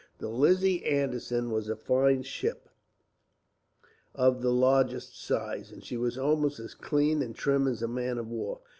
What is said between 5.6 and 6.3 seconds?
and she was